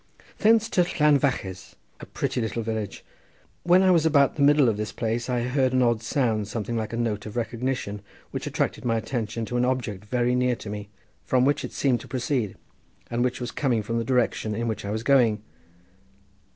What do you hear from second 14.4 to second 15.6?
in which I was going.